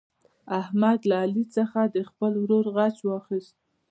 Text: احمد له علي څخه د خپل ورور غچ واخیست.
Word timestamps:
احمد 0.59 0.99
له 1.09 1.15
علي 1.23 1.43
څخه 1.55 1.79
د 1.95 1.97
خپل 2.09 2.31
ورور 2.41 2.65
غچ 2.75 2.97
واخیست. 3.09 3.55